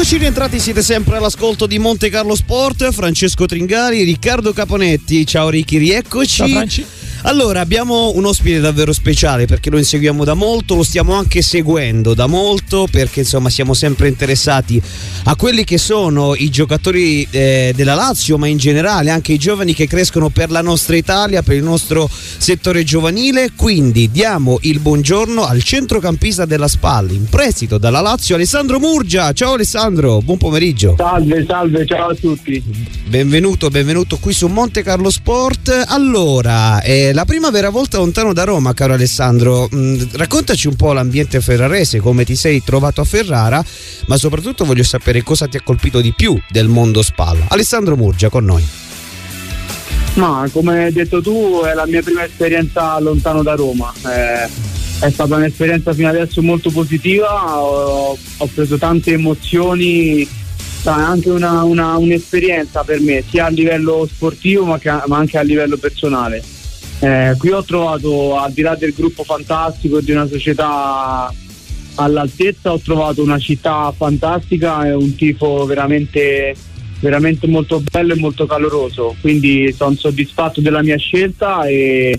[0.00, 5.76] Eccoci rientrati, siete sempre all'ascolto di Monte Carlo Sport, Francesco Tringari, Riccardo Caponetti, ciao Ricky,
[5.76, 6.36] rieccoci.
[6.36, 6.86] Ciao Franci.
[7.24, 12.14] Allora, abbiamo un ospite davvero speciale perché lo inseguiamo da molto, lo stiamo anche seguendo
[12.14, 14.80] da molto perché insomma siamo sempre interessati
[15.24, 19.74] a quelli che sono i giocatori eh, della Lazio, ma in generale anche i giovani
[19.74, 23.50] che crescono per la nostra Italia, per il nostro settore giovanile.
[23.54, 29.32] Quindi diamo il buongiorno al centrocampista della Spalla, in prestito dalla Lazio, Alessandro Murgia.
[29.32, 30.94] Ciao Alessandro, buon pomeriggio.
[30.96, 32.62] Salve, salve, ciao a tutti.
[33.06, 35.84] Benvenuto, benvenuto qui su Monte Carlo Sport.
[35.88, 39.68] Allora, eh, la prima vera volta lontano da Roma, caro Alessandro.
[39.74, 43.64] Mm, raccontaci un po' l'ambiente ferrarese, come ti sei trovato a Ferrara,
[44.06, 47.46] ma soprattutto voglio sapere cosa ti ha colpito di più del mondo spalla.
[47.48, 48.66] Alessandro Murgia con noi.
[50.14, 53.92] Ma come hai detto tu, è la mia prima esperienza lontano da Roma.
[54.04, 54.48] Eh,
[55.00, 61.62] è stata un'esperienza fino adesso molto positiva, ho, ho preso tante emozioni, è anche una,
[61.62, 66.42] una, un'esperienza per me, sia a livello sportivo ma, che, ma anche a livello personale.
[67.02, 71.32] Eh, qui ho trovato, al di là del gruppo fantastico e di una società
[71.94, 76.54] all'altezza, ho trovato una città fantastica e un tifo veramente,
[77.00, 79.16] veramente molto bello e molto caloroso.
[79.20, 82.18] Quindi sono soddisfatto della mia scelta e,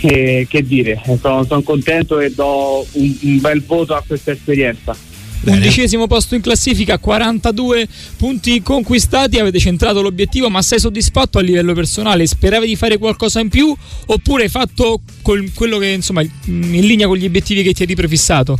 [0.00, 4.96] e che dire, sono, sono, contento e do un, un bel voto a questa esperienza.
[5.44, 11.74] Undicesimo posto in classifica, 42 punti conquistati, avete centrato l'obiettivo, ma sei soddisfatto a livello
[11.74, 12.26] personale?
[12.26, 13.74] Speravi di fare qualcosa in più
[14.06, 18.58] oppure hai fatto quello che insomma in linea con gli obiettivi che ti eri prefissato?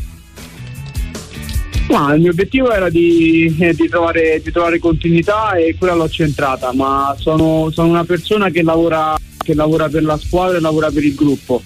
[1.88, 6.08] No, il mio obiettivo era di, eh, di, trovare, di, trovare, continuità e quella l'ho
[6.08, 10.90] centrata, ma sono, sono una persona che lavora, che lavora per la squadra e lavora
[10.90, 11.62] per il gruppo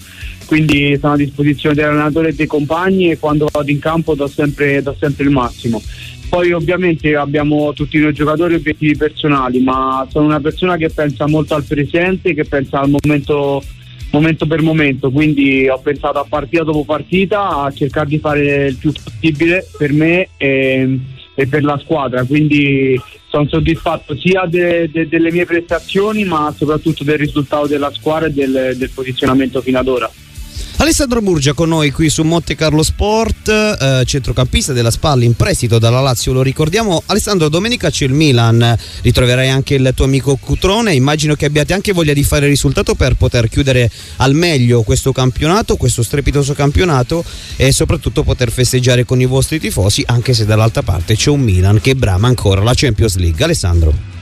[0.47, 4.81] quindi sono a disposizione dell'allenatore e dei compagni e quando vado in campo do sempre,
[4.81, 5.81] do sempre il massimo.
[6.29, 11.53] Poi ovviamente abbiamo tutti noi giocatori obiettivi personali, ma sono una persona che pensa molto
[11.53, 13.61] al presente, che pensa al momento,
[14.11, 18.75] momento per momento, quindi ho pensato a partita dopo partita a cercare di fare il
[18.75, 20.99] più possibile per me e,
[21.39, 27.03] e per la squadra, quindi sono soddisfatto sia de, de, delle mie prestazioni ma soprattutto
[27.03, 30.09] del risultato della squadra e del, del posizionamento fino ad ora.
[30.79, 35.79] Alessandro Murgia con noi qui su Monte Carlo Sport, eh, centrocampista della Spalla in prestito
[35.79, 37.01] dalla Lazio, lo ricordiamo.
[37.07, 41.93] Alessandro, domenica c'è il Milan, ritroverai anche il tuo amico Cutrone, immagino che abbiate anche
[41.93, 47.71] voglia di fare risultato per poter chiudere al meglio questo campionato, questo strepitoso campionato e
[47.71, 51.95] soprattutto poter festeggiare con i vostri tifosi, anche se dall'altra parte c'è un Milan che
[51.95, 53.43] brama ancora la Champions League.
[53.43, 54.16] Alessandro.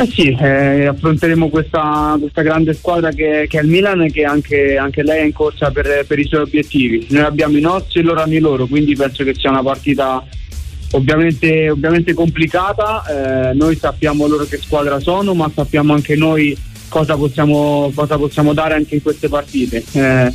[0.00, 4.22] Eh sì, eh, affronteremo questa, questa, grande squadra che, che, è il Milan e che
[4.22, 7.04] anche, anche lei è in corsa per, per, i suoi obiettivi.
[7.10, 10.24] Noi abbiamo i nostri e loro hanno i loro, quindi penso che sia una partita
[10.92, 13.50] ovviamente, ovviamente complicata.
[13.50, 16.56] Eh, noi sappiamo loro che squadra sono, ma sappiamo anche noi
[16.88, 19.82] cosa possiamo, cosa possiamo dare anche in queste partite.
[19.90, 20.32] Eh,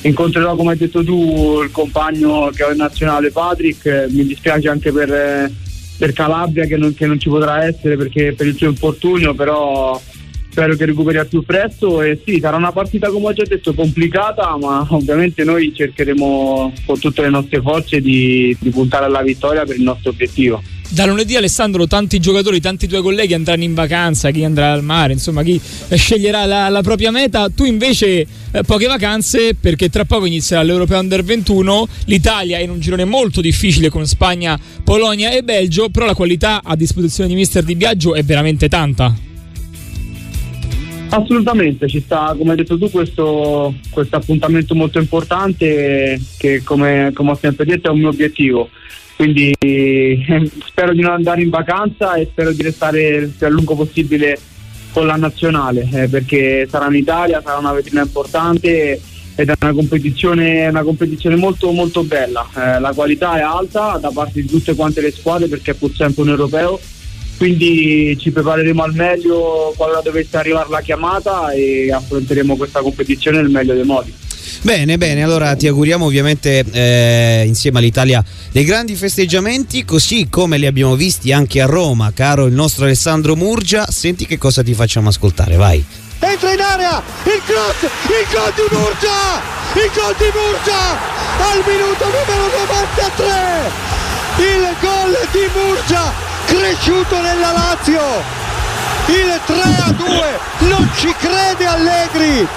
[0.00, 4.90] incontrerò, come hai detto tu, il compagno che ho in nazionale Patrick, mi dispiace anche
[4.90, 5.52] per eh,
[5.96, 10.00] per Calabria che non, che non ci potrà essere perché per il suo infortunio, però
[10.54, 13.74] spero che recuperi al più presto e sì, sarà una partita come ho già detto
[13.74, 19.64] complicata, ma ovviamente noi cercheremo con tutte le nostre forze di, di puntare alla vittoria
[19.64, 20.62] per il nostro obiettivo.
[20.88, 25.12] Da lunedì Alessandro tanti giocatori, tanti tuoi colleghi andranno in vacanza, chi andrà al mare,
[25.12, 30.26] insomma chi sceglierà la, la propria meta, tu invece eh, poche vacanze perché tra poco
[30.26, 35.42] inizierà l'Europeo Under 21, l'Italia è in un girone molto difficile con Spagna, Polonia e
[35.42, 39.33] Belgio, però la qualità a disposizione di mister Di Biagio è veramente tanta.
[41.16, 47.30] Assolutamente, ci sta, come hai detto tu, questo, questo appuntamento molto importante che come, come
[47.30, 48.68] ho sempre detto è un mio obiettivo.
[49.14, 50.20] Quindi eh,
[50.66, 54.36] spero di non andare in vacanza e spero di restare il più a lungo possibile
[54.90, 59.00] con la nazionale eh, perché sarà in Italia, sarà una vetrina importante
[59.36, 62.48] ed è una competizione, una competizione molto molto bella.
[62.56, 65.94] Eh, la qualità è alta da parte di tutte quante le squadre perché è pur
[65.94, 66.80] sempre un europeo
[67.36, 73.50] quindi ci prepareremo al meglio qualora dovesse arrivare la chiamata e affronteremo questa competizione nel
[73.50, 74.14] meglio dei modi
[74.64, 80.64] Bene, bene, allora ti auguriamo ovviamente eh, insieme all'Italia dei grandi festeggiamenti, così come li
[80.64, 83.84] abbiamo visti anche a Roma, caro il nostro Alessandro Murgia.
[83.86, 85.84] Senti che cosa ti facciamo ascoltare, vai.
[86.18, 89.42] Entra in area, il cross, il gol di Murgia,
[89.74, 91.12] il gol di Murgia
[91.44, 93.24] al minuto numero 93,
[94.38, 98.00] il gol di Murgia cresciuto nella Lazio,
[99.08, 102.48] il 3 a 2, non ci crede Allegri.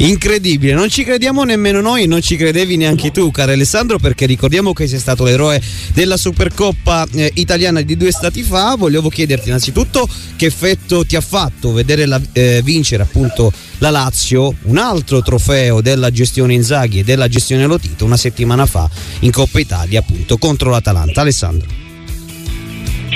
[0.00, 4.72] Incredibile, non ci crediamo nemmeno noi non ci credevi neanche tu, caro Alessandro, perché ricordiamo
[4.72, 5.60] che sei stato l'eroe
[5.92, 8.76] della Supercoppa eh, italiana di due stati fa.
[8.76, 14.54] Volevo chiederti innanzitutto che effetto ti ha fatto vedere la, eh, vincere appunto la Lazio,
[14.62, 18.88] un altro trofeo della gestione Inzaghi e della gestione Lotito una settimana fa
[19.20, 21.22] in Coppa Italia appunto contro l'Atalanta.
[21.22, 21.87] Alessandro.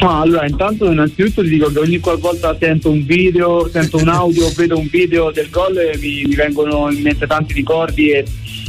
[0.05, 4.51] Ah, allora, intanto innanzitutto ti dico che ogni qualvolta sento un video, sento un audio,
[4.57, 8.25] vedo un video del gol mi, mi vengono in mente tanti ricordi e,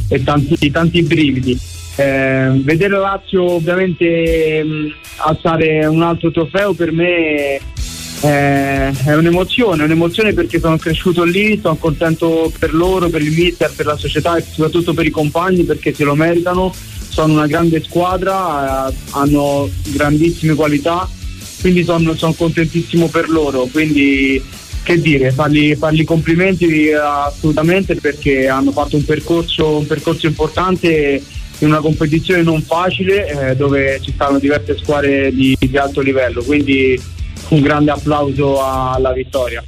[0.08, 1.58] e tanti, tanti, brividi.
[1.96, 4.94] Eh, vedere Lazio ovviamente mh,
[5.26, 7.60] alzare un altro trofeo per me eh,
[8.20, 13.72] è un'emozione, è un'emozione perché sono cresciuto lì, sono contento per loro, per il mister,
[13.74, 16.72] per la società e soprattutto per i compagni perché se lo meritano,
[17.08, 21.08] sono una grande squadra, eh, hanno grandissime qualità
[21.64, 23.66] quindi sono, sono contentissimo per loro.
[23.72, 24.42] Quindi
[24.82, 31.22] che dire, fargli, fargli complimenti assolutamente perché hanno fatto un percorso, un percorso importante
[31.60, 36.42] in una competizione non facile eh, dove ci stanno diverse squadre di, di, alto livello,
[36.42, 37.00] quindi
[37.48, 39.64] un grande applauso alla vittoria.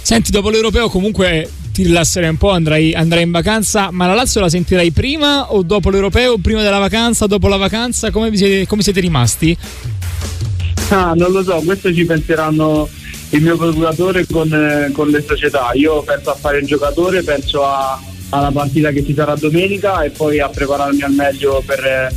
[0.00, 4.40] Senti, dopo l'europeo comunque ti rilasserai un po', andrai, andrai, in vacanza, ma la Lazio
[4.40, 8.12] la sentirai prima o dopo l'europeo, prima della vacanza, dopo la vacanza?
[8.12, 9.58] Come siete, come siete rimasti?
[10.92, 12.86] Ah, non lo so, questo ci penseranno
[13.30, 15.70] il mio procuratore con, eh, con le società.
[15.72, 17.98] Io penso a fare il giocatore, penso a,
[18.28, 22.12] alla partita che ci sarà domenica e poi a prepararmi al meglio per,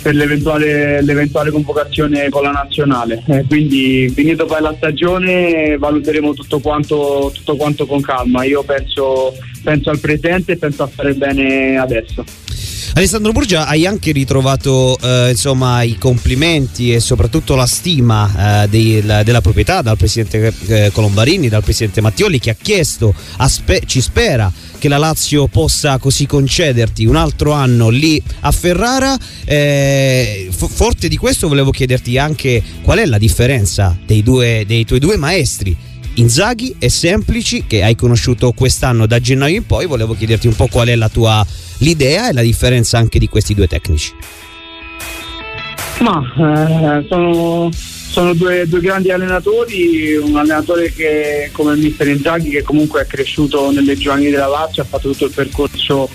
[0.00, 3.22] per l'eventuale, l'eventuale, convocazione con la nazionale.
[3.26, 8.44] Eh, quindi finito poi la stagione valuteremo tutto quanto, tutto quanto con calma.
[8.44, 12.24] Io penso, penso al presente e penso a fare bene adesso.
[12.96, 19.02] Alessandro Burgia, hai anche ritrovato eh, insomma, i complimenti e soprattutto la stima eh, dei,
[19.02, 24.00] la, della proprietà dal presidente eh, Colombarini, dal presidente Mattioli che ha chiesto, aspe- ci
[24.00, 29.18] spera che la Lazio possa così concederti un altro anno lì a Ferrara.
[29.44, 34.84] Eh, f- forte di questo volevo chiederti anche qual è la differenza dei, due, dei
[34.84, 35.76] tuoi due maestri.
[36.14, 40.68] Inzaghi e Semplici che hai conosciuto quest'anno da gennaio in poi volevo chiederti un po'
[40.68, 41.44] qual è la tua
[41.78, 44.12] l'idea e la differenza anche di questi due tecnici?
[46.00, 46.22] Ma
[47.00, 52.62] eh, sono, sono due, due, grandi allenatori, un allenatore che come il mister Inzaghi che
[52.62, 56.08] comunque è cresciuto nelle giovanili della Lazio, ha fatto tutto il percorso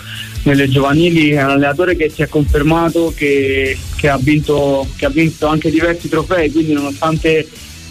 [0.44, 5.10] nelle giovanili, è un allenatore che si è confermato, che, che, ha, vinto, che ha
[5.10, 7.48] vinto anche diversi trofei, quindi nonostante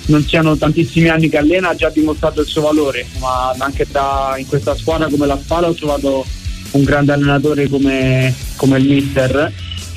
[0.09, 4.35] non siano tantissimi anni che allena ha già dimostrato il suo valore, ma anche da,
[4.37, 6.25] in questa squadra come la Spala ho trovato
[6.73, 9.53] un grande allenatore come, come il mister,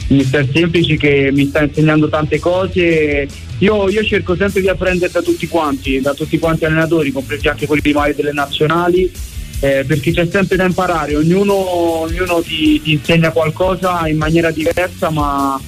[0.08, 3.28] il mister Semplici che mi sta insegnando tante cose.
[3.60, 7.68] Io, io, cerco sempre di apprendere da tutti quanti, da tutti quanti allenatori, compresi anche
[7.68, 9.10] quelli primari delle nazionali,
[9.60, 15.12] eh, perché c'è sempre da imparare, ognuno, ognuno ti, ti, insegna qualcosa in maniera diversa,
[15.12, 15.62] ma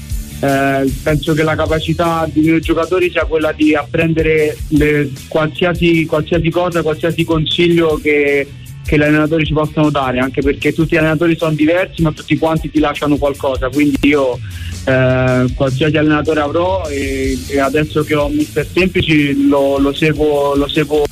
[0.44, 6.50] eh, penso che la capacità di noi giocatori sia quella di apprendere le, qualsiasi, qualsiasi
[6.50, 8.45] cosa, qualsiasi consiglio che
[8.86, 12.38] che gli allenatori ci possono dare, anche perché tutti gli allenatori sono diversi, ma tutti
[12.38, 13.69] quanti ti lasciano qualcosa.
[13.69, 14.38] Quindi io
[14.84, 20.68] eh, qualsiasi allenatore avrò e, e, adesso che ho mister semplici lo, lo, seguo, lo
[20.68, 21.06] seguo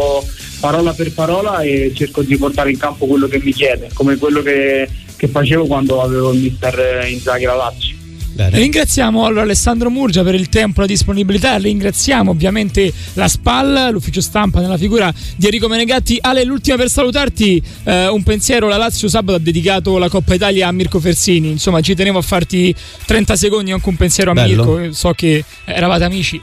[0.60, 4.42] parola per parola e cerco di portare in campo quello che mi chiede, come quello
[4.42, 8.01] che, che facevo quando avevo il mister Inzaghi la Lazio.
[8.34, 8.58] Bene.
[8.58, 14.22] Ringraziamo allora Alessandro Murgia per il tempo e la disponibilità, ringraziamo ovviamente la SPAL, l'ufficio
[14.22, 16.18] stampa nella figura di Enrico Menegatti.
[16.22, 20.68] Ale, l'ultima per salutarti, eh, un pensiero, la Lazio sabato ha dedicato la Coppa Italia
[20.68, 22.74] a Mirko Fersini, insomma ci tenevo a farti
[23.06, 24.78] 30 secondi anche un pensiero a Bello.
[24.78, 26.42] Mirko, so che eravate amici.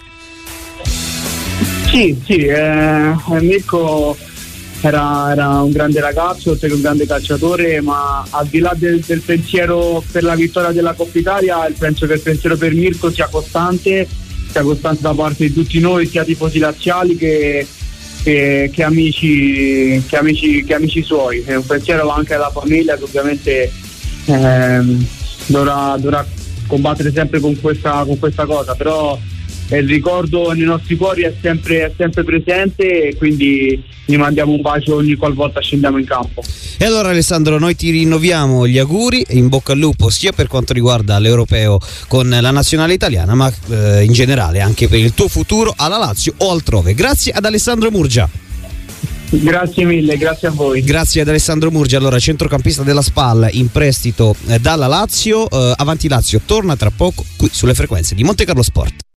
[1.90, 4.16] Sì, sì, eh, Mirko
[4.80, 9.00] era, era, un grande ragazzo, oltre che un grande calciatore, ma al di là del,
[9.00, 13.28] del, pensiero per la vittoria della Coppa Italia, penso che il pensiero per Mirko sia
[13.28, 14.06] costante,
[14.50, 17.66] sia costante da parte di tutti noi, sia tifosi laziali che,
[18.22, 21.42] che, che, amici, che, amici, che amici suoi.
[21.44, 23.72] È un pensiero anche alla famiglia che ovviamente
[24.26, 25.06] ehm,
[25.46, 26.26] dovrà, dovrà,
[26.68, 29.18] combattere sempre con questa, con questa cosa, però
[29.76, 34.62] il ricordo nei nostri cuori è sempre, è sempre presente e quindi gli mandiamo un
[34.62, 36.42] bacio ogni qualvolta scendiamo in campo.
[36.78, 40.46] E allora Alessandro, noi ti rinnoviamo gli auguri e in bocca al lupo sia per
[40.46, 45.28] quanto riguarda l'europeo con la nazionale italiana, ma eh, in generale anche per il tuo
[45.28, 46.94] futuro alla Lazio o altrove.
[46.94, 48.28] Grazie ad Alessandro Murgia.
[49.30, 50.82] Grazie mille, grazie a voi.
[50.82, 55.50] Grazie ad Alessandro Murgia, allora centrocampista della SPAL in prestito eh, dalla Lazio.
[55.50, 59.06] Eh, avanti Lazio torna tra poco qui sulle frequenze di Monte Carlo Sport.